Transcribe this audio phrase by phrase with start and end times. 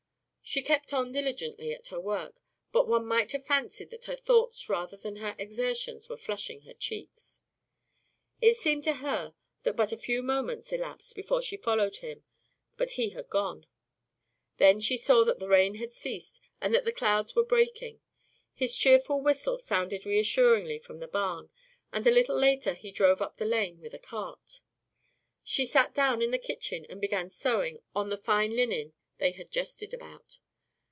[0.43, 2.41] She kept on diligently at work,
[2.73, 6.73] but one might have fancied that her thoughts rather than her exertions were flushing her
[6.73, 7.39] cheeks.
[8.41, 9.33] It seemed to her
[9.63, 12.25] that but a few moments elapsed before she followed him,
[12.75, 13.65] but he had gone.
[14.57, 18.01] Then she saw that the rain had ceased and that the clouds were breaking.
[18.53, 21.49] His cheerful whistle sounded reassuringly from the barn,
[21.93, 24.59] and a little later he drove up the lane with a cart.
[25.45, 29.51] She sat down in the kitchen and began sewing on the fine linen they had
[29.51, 30.39] jested about.